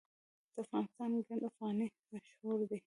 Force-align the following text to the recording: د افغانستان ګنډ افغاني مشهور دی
د 0.53 0.55
افغانستان 0.63 1.11
ګنډ 1.25 1.41
افغاني 1.49 1.85
مشهور 2.13 2.59
دی 2.69 2.79